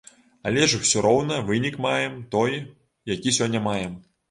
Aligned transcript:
Але 0.51 0.63
ж 0.71 0.79
усё 0.85 1.03
роўна 1.07 1.37
вынік 1.51 1.77
маем 1.87 2.17
той, 2.37 2.59
які 3.15 3.37
сёння 3.39 3.65
маем. 3.71 3.97